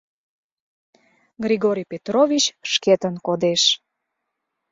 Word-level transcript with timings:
Григорий 1.43 1.89
Петрович 1.91 2.45
шкетын 2.71 3.15
кодеш. 3.25 3.63